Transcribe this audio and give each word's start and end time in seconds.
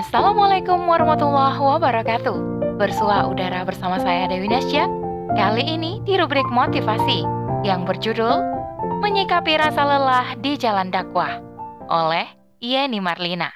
Assalamualaikum 0.00 0.88
warahmatullahi 0.88 1.60
wabarakatuh. 1.60 2.36
Bersua 2.80 3.28
udara 3.28 3.68
bersama 3.68 4.00
saya 4.00 4.32
Dewi 4.32 4.48
Nasya. 4.48 4.88
Kali 5.36 5.60
ini 5.60 6.00
di 6.08 6.16
rubrik 6.16 6.48
motivasi 6.48 7.28
yang 7.68 7.84
berjudul 7.84 8.40
Menyikapi 9.04 9.60
Rasa 9.60 9.84
Lelah 9.84 10.40
di 10.40 10.56
Jalan 10.56 10.88
Dakwah 10.88 11.44
oleh 11.92 12.24
Yeni 12.64 12.96
Marlina. 12.96 13.52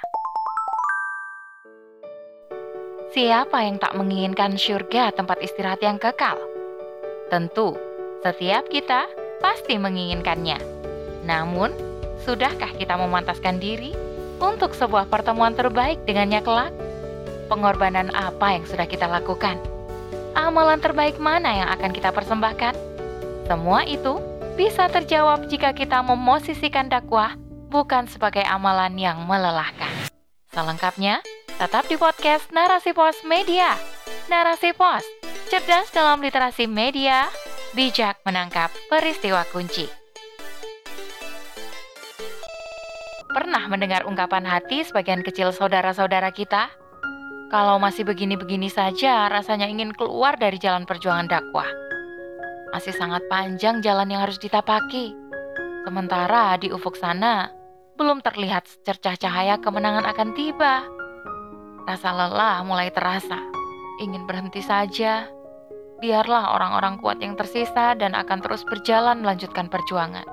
Siapa 3.17 3.65
yang 3.65 3.81
tak 3.81 3.97
menginginkan 3.97 4.61
surga 4.61 5.17
tempat 5.17 5.41
istirahat 5.41 5.81
yang 5.81 5.97
kekal? 5.97 6.37
Tentu, 7.33 7.73
setiap 8.21 8.69
kita 8.69 9.09
pasti 9.41 9.81
menginginkannya. 9.81 10.61
Namun, 11.25 11.73
sudahkah 12.21 12.77
kita 12.77 13.01
memantaskan 13.01 13.57
diri 13.57 14.04
untuk 14.43 14.75
sebuah 14.75 15.11
pertemuan 15.11 15.55
terbaik 15.55 16.03
dengannya 16.07 16.41
kelak? 16.43 16.73
Pengorbanan 17.46 18.11
apa 18.15 18.57
yang 18.57 18.65
sudah 18.65 18.88
kita 18.88 19.07
lakukan? 19.07 19.60
Amalan 20.34 20.83
terbaik 20.83 21.20
mana 21.23 21.65
yang 21.65 21.69
akan 21.70 21.91
kita 21.95 22.10
persembahkan? 22.10 22.74
Semua 23.47 23.84
itu 23.87 24.19
bisa 24.55 24.87
terjawab 24.91 25.47
jika 25.51 25.74
kita 25.74 26.01
memosisikan 26.02 26.88
dakwah 26.88 27.37
bukan 27.70 28.07
sebagai 28.07 28.43
amalan 28.47 28.95
yang 28.95 29.23
melelahkan. 29.27 29.91
Selengkapnya, 30.55 31.19
tetap 31.59 31.87
di 31.91 31.98
podcast 31.98 32.46
Narasi 32.55 32.95
Pos 32.95 33.23
Media. 33.27 33.74
Narasi 34.30 34.71
Pos, 34.73 35.02
cerdas 35.51 35.91
dalam 35.91 36.23
literasi 36.23 36.71
media, 36.71 37.27
bijak 37.74 38.23
menangkap 38.23 38.71
peristiwa 38.87 39.43
kunci. 39.51 40.04
Pernah 43.34 43.66
mendengar 43.66 44.06
ungkapan 44.06 44.47
hati 44.47 44.87
sebagian 44.87 45.27
kecil 45.27 45.51
saudara-saudara 45.51 46.30
kita? 46.30 46.70
Kalau 47.51 47.83
masih 47.83 48.07
begini-begini 48.07 48.70
saja, 48.70 49.27
rasanya 49.27 49.66
ingin 49.66 49.90
keluar 49.90 50.38
dari 50.38 50.54
jalan 50.54 50.87
perjuangan 50.87 51.27
dakwah. 51.27 51.66
Masih 52.71 52.95
sangat 52.95 53.27
panjang 53.27 53.82
jalan 53.82 54.07
yang 54.07 54.23
harus 54.23 54.38
ditapaki. 54.38 55.18
Sementara 55.82 56.55
di 56.62 56.71
ufuk 56.71 56.95
sana, 56.95 57.51
belum 57.99 58.23
terlihat 58.23 58.71
secercah 58.71 59.18
cahaya 59.18 59.59
kemenangan 59.59 60.07
akan 60.15 60.30
tiba. 60.38 60.87
Rasa 61.90 62.15
lelah 62.15 62.62
mulai 62.62 62.95
terasa. 62.95 63.43
Ingin 63.99 64.31
berhenti 64.31 64.62
saja. 64.62 65.27
Biarlah 65.99 66.55
orang-orang 66.55 67.03
kuat 67.03 67.19
yang 67.19 67.34
tersisa 67.34 67.99
dan 67.99 68.15
akan 68.15 68.38
terus 68.47 68.62
berjalan 68.62 69.27
melanjutkan 69.27 69.66
perjuangan. 69.66 70.27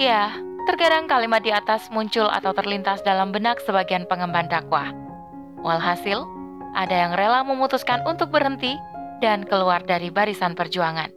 Ya, 0.00 0.32
Terkadang 0.66 1.06
kalimat 1.06 1.44
di 1.44 1.54
atas 1.54 1.86
muncul 1.94 2.26
atau 2.26 2.50
terlintas 2.50 3.04
dalam 3.06 3.30
benak 3.30 3.62
sebagian 3.62 4.08
pengemban 4.10 4.50
dakwah. 4.50 4.90
Walhasil, 5.62 6.26
ada 6.74 6.94
yang 6.94 7.12
rela 7.14 7.46
memutuskan 7.46 8.02
untuk 8.08 8.34
berhenti 8.34 8.74
dan 9.22 9.46
keluar 9.46 9.82
dari 9.86 10.10
barisan 10.10 10.58
perjuangan. 10.58 11.10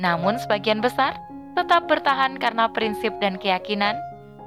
Namun 0.00 0.40
sebagian 0.40 0.80
besar 0.80 1.16
tetap 1.52 1.84
bertahan 1.84 2.40
karena 2.40 2.68
prinsip 2.72 3.12
dan 3.20 3.36
keyakinan 3.36 3.96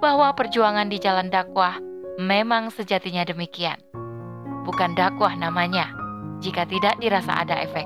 bahwa 0.02 0.34
perjuangan 0.34 0.90
di 0.90 0.98
jalan 0.98 1.30
dakwah 1.30 1.78
memang 2.18 2.73
sejatinya 2.73 3.26
demikian. 3.26 3.78
Bukan 4.66 4.98
dakwah 4.98 5.38
namanya, 5.38 5.94
jika 6.42 6.66
tidak 6.66 6.98
dirasa 6.98 7.46
ada 7.46 7.62
efek. 7.62 7.86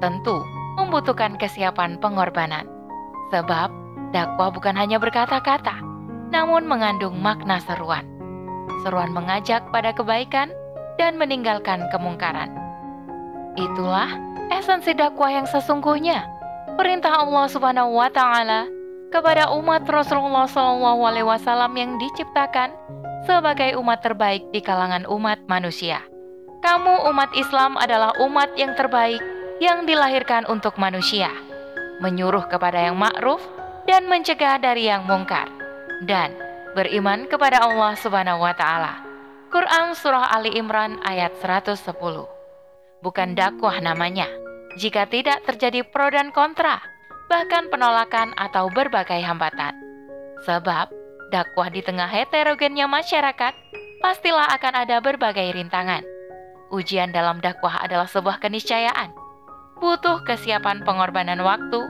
Tentu 0.00 0.40
membutuhkan 0.80 1.36
kesiapan 1.36 2.00
pengorbanan. 2.00 2.64
Sebab 3.28 3.68
Dakwah 4.12 4.52
bukan 4.52 4.76
hanya 4.76 5.00
berkata-kata, 5.00 5.80
namun 6.28 6.68
mengandung 6.68 7.16
makna 7.16 7.60
seruan. 7.64 8.04
Seruan 8.84 9.12
mengajak 9.12 9.64
pada 9.72 9.96
kebaikan 9.96 10.52
dan 11.00 11.16
meninggalkan 11.16 11.88
kemungkaran. 11.88 12.52
Itulah 13.56 14.12
esensi 14.52 14.92
dakwah 14.92 15.32
yang 15.32 15.48
sesungguhnya. 15.48 16.28
Perintah 16.76 17.24
Allah 17.24 17.48
Subhanahu 17.52 17.96
wa 17.96 18.08
taala 18.08 18.68
kepada 19.12 19.52
umat 19.52 19.84
Rasulullah 19.84 20.48
Shallallahu 20.48 21.04
alaihi 21.04 21.28
wasallam 21.28 21.76
yang 21.76 22.00
diciptakan 22.00 22.72
sebagai 23.28 23.76
umat 23.76 24.00
terbaik 24.00 24.48
di 24.56 24.64
kalangan 24.64 25.04
umat 25.04 25.44
manusia. 25.48 26.00
Kamu 26.64 27.12
umat 27.12 27.28
Islam 27.36 27.76
adalah 27.76 28.16
umat 28.24 28.56
yang 28.56 28.72
terbaik 28.72 29.20
yang 29.60 29.84
dilahirkan 29.84 30.48
untuk 30.48 30.80
manusia. 30.80 31.28
Menyuruh 32.00 32.48
kepada 32.48 32.82
yang 32.82 32.96
ma'ruf 32.98 33.42
dan 33.92 34.08
mencegah 34.08 34.56
dari 34.56 34.88
yang 34.88 35.04
mungkar 35.04 35.52
dan 36.08 36.32
beriman 36.72 37.28
kepada 37.28 37.60
Allah 37.60 37.92
Subhanahu 37.92 38.40
wa 38.40 38.56
taala. 38.56 39.04
Quran 39.52 39.92
surah 39.92 40.32
Ali 40.32 40.56
Imran 40.56 40.96
ayat 41.04 41.36
110. 41.44 41.92
Bukan 43.04 43.36
dakwah 43.36 43.76
namanya 43.84 44.24
jika 44.80 45.04
tidak 45.04 45.44
terjadi 45.44 45.84
pro 45.84 46.08
dan 46.08 46.32
kontra, 46.32 46.80
bahkan 47.28 47.68
penolakan 47.68 48.32
atau 48.40 48.72
berbagai 48.72 49.20
hambatan. 49.20 49.76
Sebab 50.48 50.88
dakwah 51.28 51.68
di 51.68 51.84
tengah 51.84 52.08
heterogennya 52.08 52.88
masyarakat 52.88 53.52
pastilah 54.00 54.56
akan 54.56 54.88
ada 54.88 55.04
berbagai 55.04 55.52
rintangan. 55.52 56.00
Ujian 56.72 57.12
dalam 57.12 57.44
dakwah 57.44 57.84
adalah 57.84 58.08
sebuah 58.08 58.40
keniscayaan. 58.40 59.12
Butuh 59.76 60.24
kesiapan 60.24 60.80
pengorbanan 60.80 61.44
waktu, 61.44 61.84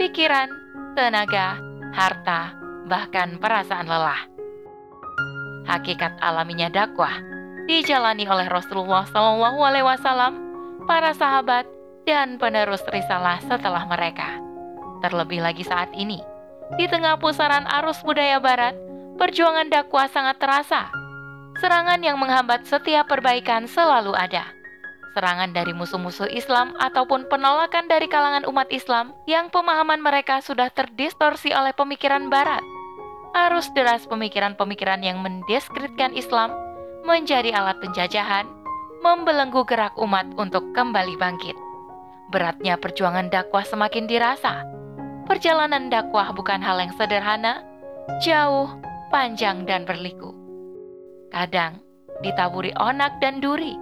pikiran, 0.00 0.61
tenaga, 0.92 1.56
harta, 1.96 2.52
bahkan 2.88 3.40
perasaan 3.40 3.88
lelah. 3.88 4.28
Hakikat 5.64 6.20
alaminya 6.20 6.68
dakwah 6.68 7.22
dijalani 7.64 8.26
oleh 8.26 8.50
Rasulullah 8.50 9.06
Shallallahu 9.08 9.58
Alaihi 9.62 9.86
Wasallam, 9.86 10.34
para 10.84 11.14
sahabat, 11.14 11.64
dan 12.02 12.36
penerus 12.36 12.82
risalah 12.90 13.38
setelah 13.46 13.86
mereka. 13.86 14.42
Terlebih 15.00 15.40
lagi 15.40 15.62
saat 15.62 15.88
ini, 15.94 16.18
di 16.76 16.86
tengah 16.90 17.16
pusaran 17.22 17.64
arus 17.80 18.02
budaya 18.02 18.42
Barat, 18.42 18.74
perjuangan 19.16 19.70
dakwah 19.70 20.10
sangat 20.10 20.42
terasa. 20.42 20.90
Serangan 21.62 22.00
yang 22.02 22.18
menghambat 22.18 22.66
setiap 22.66 23.06
perbaikan 23.12 23.68
selalu 23.68 24.16
ada 24.16 24.61
serangan 25.12 25.52
dari 25.52 25.76
musuh-musuh 25.76 26.28
Islam 26.32 26.72
ataupun 26.80 27.28
penolakan 27.28 27.88
dari 27.88 28.08
kalangan 28.08 28.48
umat 28.48 28.68
Islam 28.72 29.12
yang 29.28 29.52
pemahaman 29.52 30.00
mereka 30.00 30.40
sudah 30.40 30.72
terdistorsi 30.72 31.52
oleh 31.52 31.76
pemikiran 31.76 32.32
Barat. 32.32 32.64
Arus 33.32 33.72
deras 33.72 34.04
pemikiran-pemikiran 34.08 35.00
yang 35.00 35.24
mendeskreditkan 35.24 36.12
Islam 36.12 36.52
menjadi 37.08 37.56
alat 37.56 37.80
penjajahan, 37.80 38.44
membelenggu 39.00 39.64
gerak 39.64 39.96
umat 39.96 40.28
untuk 40.36 40.68
kembali 40.76 41.16
bangkit. 41.16 41.56
Beratnya 42.28 42.76
perjuangan 42.76 43.28
dakwah 43.28 43.64
semakin 43.64 44.04
dirasa. 44.08 44.64
Perjalanan 45.28 45.88
dakwah 45.88 46.32
bukan 46.32 46.60
hal 46.60 46.80
yang 46.80 46.92
sederhana, 46.96 47.64
jauh, 48.20 48.68
panjang, 49.08 49.64
dan 49.64 49.84
berliku. 49.84 50.32
Kadang 51.32 51.80
ditaburi 52.20 52.72
onak 52.76 53.16
dan 53.24 53.40
duri, 53.40 53.74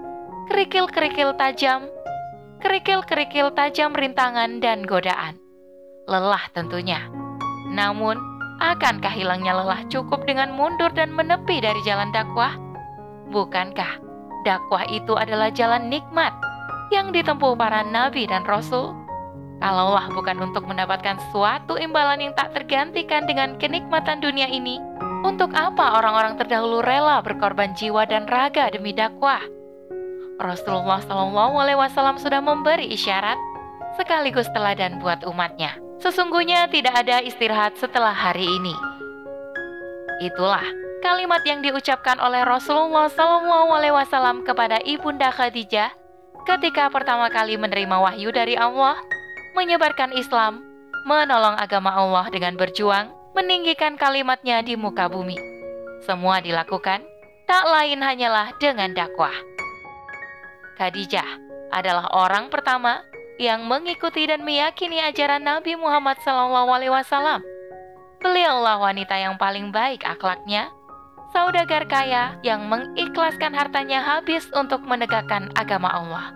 kerikil-kerikil 0.50 1.38
tajam, 1.38 1.86
kerikil-kerikil 2.58 3.54
tajam 3.54 3.94
rintangan 3.94 4.58
dan 4.58 4.82
godaan. 4.82 5.38
Lelah 6.10 6.42
tentunya. 6.50 7.06
Namun, 7.70 8.18
akankah 8.58 9.14
hilangnya 9.14 9.54
lelah 9.54 9.86
cukup 9.86 10.26
dengan 10.26 10.50
mundur 10.50 10.90
dan 10.90 11.14
menepi 11.14 11.62
dari 11.62 11.78
jalan 11.86 12.10
dakwah? 12.10 12.58
Bukankah 13.30 14.02
dakwah 14.42 14.82
itu 14.90 15.14
adalah 15.14 15.54
jalan 15.54 15.86
nikmat 15.86 16.34
yang 16.90 17.14
ditempuh 17.14 17.54
para 17.54 17.86
nabi 17.86 18.26
dan 18.26 18.42
rasul? 18.42 18.90
Kalaulah 19.62 20.10
bukan 20.10 20.50
untuk 20.50 20.66
mendapatkan 20.66 21.22
suatu 21.30 21.78
imbalan 21.78 22.26
yang 22.26 22.34
tak 22.34 22.58
tergantikan 22.58 23.22
dengan 23.22 23.54
kenikmatan 23.54 24.18
dunia 24.18 24.50
ini, 24.50 24.82
untuk 25.22 25.54
apa 25.54 25.94
orang-orang 25.94 26.34
terdahulu 26.42 26.82
rela 26.82 27.22
berkorban 27.22 27.70
jiwa 27.78 28.02
dan 28.02 28.26
raga 28.26 28.66
demi 28.74 28.90
dakwah? 28.90 29.59
Rasulullah 30.40 31.04
Wasallam 31.76 32.16
sudah 32.16 32.40
memberi 32.40 32.88
isyarat 32.88 33.36
sekaligus 34.00 34.48
teladan 34.56 34.96
buat 34.98 35.20
umatnya. 35.28 35.76
Sesungguhnya 36.00 36.64
tidak 36.72 36.96
ada 36.96 37.20
istirahat 37.20 37.76
setelah 37.76 38.16
hari 38.16 38.48
ini. 38.48 38.72
Itulah 40.24 40.64
kalimat 41.04 41.44
yang 41.44 41.60
diucapkan 41.60 42.16
oleh 42.16 42.40
Rasulullah 42.40 43.12
Wasallam 43.12 44.48
kepada 44.48 44.80
ibunda 44.88 45.28
Khadijah 45.28 45.92
ketika 46.48 46.88
pertama 46.88 47.28
kali 47.28 47.60
menerima 47.60 48.00
wahyu 48.00 48.32
dari 48.32 48.56
Allah, 48.56 48.96
menyebarkan 49.52 50.16
Islam, 50.16 50.64
menolong 51.04 51.60
agama 51.60 51.92
Allah 51.92 52.32
dengan 52.32 52.56
berjuang, 52.56 53.12
meninggikan 53.36 54.00
kalimatnya 54.00 54.64
di 54.64 54.72
muka 54.76 55.12
bumi. 55.12 55.36
Semua 56.08 56.40
dilakukan 56.40 57.04
tak 57.44 57.64
lain 57.68 58.00
hanyalah 58.00 58.56
dengan 58.56 58.96
dakwah. 58.96 59.49
Khadijah 60.80 61.28
adalah 61.68 62.08
orang 62.16 62.48
pertama 62.48 63.04
yang 63.36 63.68
mengikuti 63.68 64.24
dan 64.24 64.40
meyakini 64.40 64.96
ajaran 65.04 65.44
Nabi 65.44 65.76
Muhammad 65.76 66.16
SAW. 66.24 67.44
Beliaulah 68.24 68.80
wanita 68.80 69.12
yang 69.20 69.36
paling 69.36 69.68
baik 69.76 70.08
akhlaknya, 70.08 70.72
saudagar 71.36 71.84
kaya 71.84 72.40
yang 72.40 72.64
mengikhlaskan 72.72 73.52
hartanya 73.52 74.00
habis 74.00 74.48
untuk 74.56 74.80
menegakkan 74.80 75.52
agama 75.52 75.92
Allah. 75.92 76.32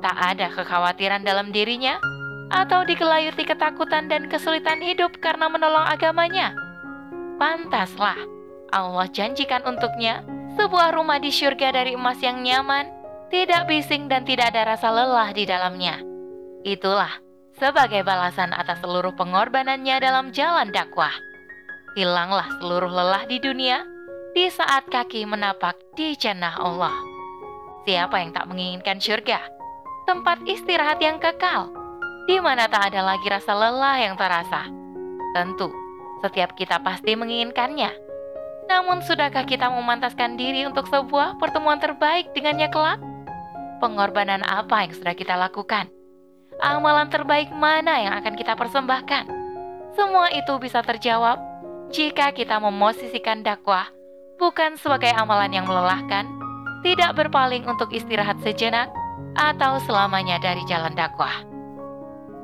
Tak 0.00 0.16
ada 0.16 0.48
kekhawatiran 0.48 1.20
dalam 1.20 1.52
dirinya 1.52 2.00
atau 2.48 2.88
dikelayuti 2.88 3.44
ketakutan 3.44 4.08
dan 4.08 4.32
kesulitan 4.32 4.80
hidup 4.80 5.12
karena 5.20 5.52
menolong 5.52 5.84
agamanya. 5.84 6.56
Pantaslah 7.36 8.16
Allah 8.72 9.04
janjikan 9.12 9.60
untuknya 9.68 10.24
sebuah 10.56 10.96
rumah 10.96 11.20
di 11.20 11.28
syurga 11.28 11.68
dari 11.72 11.96
emas 11.96 12.20
yang 12.24 12.40
nyaman, 12.40 12.93
tidak 13.34 13.66
bising 13.66 14.06
dan 14.06 14.22
tidak 14.22 14.54
ada 14.54 14.78
rasa 14.78 14.94
lelah 14.94 15.34
di 15.34 15.42
dalamnya. 15.42 15.98
Itulah 16.62 17.10
sebagai 17.58 18.06
balasan 18.06 18.54
atas 18.54 18.78
seluruh 18.78 19.10
pengorbanannya 19.18 19.98
dalam 19.98 20.30
jalan 20.30 20.70
dakwah. 20.70 21.10
Hilanglah 21.98 22.46
seluruh 22.62 22.86
lelah 22.86 23.26
di 23.26 23.42
dunia 23.42 23.82
di 24.38 24.46
saat 24.46 24.86
kaki 24.86 25.26
menapak 25.26 25.74
di 25.98 26.14
jannah 26.14 26.54
Allah. 26.62 26.94
Siapa 27.82 28.22
yang 28.22 28.30
tak 28.30 28.46
menginginkan 28.46 29.02
syurga? 29.02 29.42
Tempat 30.06 30.46
istirahat 30.46 31.02
yang 31.02 31.18
kekal, 31.18 31.74
di 32.30 32.38
mana 32.38 32.70
tak 32.70 32.94
ada 32.94 33.02
lagi 33.02 33.26
rasa 33.26 33.50
lelah 33.50 33.98
yang 33.98 34.14
terasa. 34.14 34.70
Tentu, 35.34 35.74
setiap 36.22 36.54
kita 36.54 36.78
pasti 36.86 37.18
menginginkannya. 37.18 37.90
Namun 38.70 39.02
sudahkah 39.02 39.42
kita 39.42 39.74
memantaskan 39.74 40.38
diri 40.38 40.70
untuk 40.70 40.86
sebuah 40.86 41.34
pertemuan 41.42 41.82
terbaik 41.82 42.30
dengannya 42.30 42.70
kelak? 42.70 43.02
Pengorbanan 43.84 44.40
apa 44.40 44.88
yang 44.88 44.96
sudah 44.96 45.12
kita 45.12 45.36
lakukan? 45.36 45.92
amalan 46.64 47.12
terbaik 47.12 47.52
mana 47.52 48.00
yang 48.00 48.16
akan 48.16 48.32
kita 48.32 48.56
persembahkan? 48.56 49.28
Semua 49.92 50.32
itu 50.32 50.56
bisa 50.56 50.80
terjawab 50.80 51.36
jika 51.92 52.32
kita 52.32 52.56
memosisikan 52.56 53.44
dakwah 53.44 53.84
bukan 54.40 54.80
sebagai 54.80 55.12
amalan 55.12 55.52
yang 55.52 55.68
melelahkan, 55.68 56.24
tidak 56.80 57.12
berpaling 57.12 57.68
untuk 57.68 57.92
istirahat 57.92 58.40
sejenak, 58.40 58.88
atau 59.36 59.76
selamanya 59.84 60.40
dari 60.40 60.64
jalan 60.64 60.96
dakwah. 60.96 61.44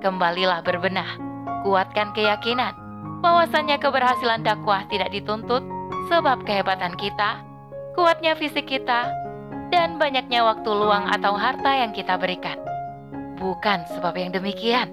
Kembalilah 0.04 0.60
berbenah, 0.60 1.16
kuatkan 1.64 2.12
keyakinan 2.12 2.76
bahwasannya 3.24 3.80
keberhasilan 3.80 4.44
dakwah 4.44 4.84
tidak 4.92 5.08
dituntut 5.08 5.64
sebab 6.12 6.44
kehebatan 6.44 6.92
kita, 7.00 7.40
kuatnya 7.96 8.36
fisik 8.36 8.68
kita, 8.68 9.08
dan 9.70 9.96
banyaknya 9.96 10.42
waktu 10.42 10.70
luang 10.70 11.08
atau 11.08 11.34
harta 11.38 11.72
yang 11.74 11.94
kita 11.94 12.18
berikan 12.18 12.60
bukan 13.40 13.88
sebab 13.96 14.14
yang 14.20 14.30
demikian, 14.36 14.92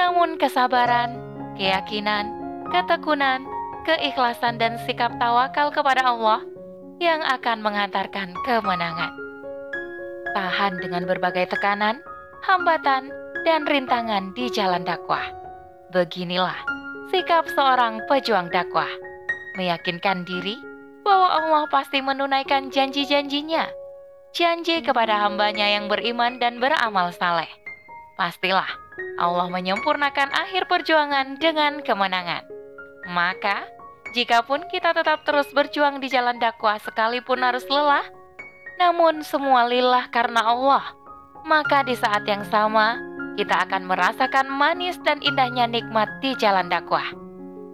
namun 0.00 0.40
kesabaran, 0.40 1.20
keyakinan, 1.60 2.32
ketekunan, 2.72 3.44
keikhlasan, 3.84 4.56
dan 4.56 4.80
sikap 4.88 5.12
tawakal 5.20 5.68
kepada 5.68 6.08
Allah 6.08 6.40
yang 6.96 7.20
akan 7.20 7.60
menghantarkan 7.60 8.32
kemenangan. 8.48 9.12
Tahan 10.32 10.80
dengan 10.80 11.04
berbagai 11.04 11.52
tekanan, 11.52 12.00
hambatan, 12.48 13.12
dan 13.44 13.68
rintangan 13.68 14.32
di 14.32 14.48
jalan 14.48 14.82
dakwah. 14.82 15.22
Beginilah 15.92 16.56
sikap 17.12 17.46
seorang 17.52 18.02
pejuang 18.08 18.48
dakwah, 18.50 18.88
meyakinkan 19.60 20.24
diri 20.24 20.56
bahwa 21.06 21.30
Allah 21.30 21.64
pasti 21.70 22.02
menunaikan 22.02 22.74
janji-janjinya, 22.74 23.70
janji 24.36 24.84
kepada 24.84 25.24
hambanya 25.24 25.64
yang 25.64 25.88
beriman 25.88 26.36
dan 26.36 26.60
beramal 26.60 27.08
saleh 27.16 27.48
pastilah 28.20 28.68
Allah 29.16 29.48
menyempurnakan 29.48 30.28
akhir 30.28 30.68
perjuangan 30.68 31.40
dengan 31.40 31.80
kemenangan. 31.80 32.44
Maka, 33.08 33.64
jikapun 34.12 34.68
kita 34.68 34.92
tetap 34.92 35.24
terus 35.24 35.48
berjuang 35.56 36.04
di 36.04 36.12
jalan 36.12 36.36
dakwah 36.36 36.76
sekalipun 36.80 37.40
harus 37.40 37.64
lelah, 37.68 38.04
namun 38.76 39.24
semua 39.24 39.64
lillah 39.68 40.08
karena 40.12 40.44
Allah, 40.44 40.84
maka 41.48 41.80
di 41.84 41.96
saat 41.96 42.28
yang 42.28 42.44
sama 42.52 43.00
kita 43.40 43.68
akan 43.68 43.88
merasakan 43.88 44.52
manis 44.52 45.00
dan 45.04 45.20
indahnya 45.24 45.64
nikmat 45.64 46.08
di 46.20 46.36
jalan 46.36 46.68
dakwah. 46.68 47.04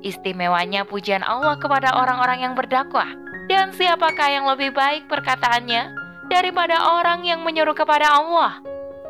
Istimewanya 0.02 0.82
pujian 0.86 1.22
Allah 1.22 1.58
kepada 1.58 1.94
orang-orang 1.94 2.42
yang 2.42 2.54
berdakwah, 2.54 3.10
dan 3.46 3.70
siapakah 3.74 4.30
yang 4.30 4.46
lebih 4.46 4.74
baik 4.74 5.06
perkataannya 5.06 6.01
daripada 6.30 6.98
orang 6.98 7.24
yang 7.26 7.40
menyuruh 7.42 7.74
kepada 7.74 8.18
Allah? 8.18 8.62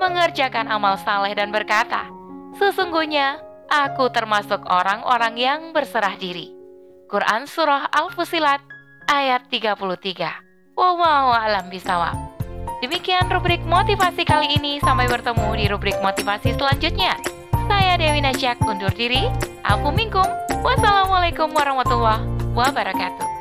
mengerjakan 0.02 0.66
amal 0.66 0.98
saleh 0.98 1.30
dan 1.38 1.54
berkata, 1.54 2.10
Sesungguhnya 2.58 3.38
aku 3.70 4.10
termasuk 4.10 4.66
orang-orang 4.66 5.34
yang 5.38 5.60
berserah 5.70 6.18
diri. 6.18 6.50
Quran 7.06 7.46
Surah 7.46 7.86
Al-Fusilat 7.92 8.60
ayat 9.06 9.46
33 9.46 9.78
Wallahu 10.74 11.30
alam 11.36 11.68
bisawab 11.68 12.16
Demikian 12.82 13.30
rubrik 13.30 13.62
motivasi 13.62 14.26
kali 14.26 14.58
ini. 14.58 14.82
Sampai 14.82 15.06
bertemu 15.06 15.54
di 15.54 15.70
rubrik 15.70 15.94
motivasi 16.02 16.58
selanjutnya. 16.58 17.14
Saya 17.70 17.94
Dewi 17.94 18.18
Najak 18.18 18.58
undur 18.66 18.90
diri. 18.90 19.30
Aku 19.62 19.94
Mingkum. 19.94 20.26
Wassalamualaikum 20.66 21.54
warahmatullahi 21.54 22.26
wabarakatuh 22.58 23.31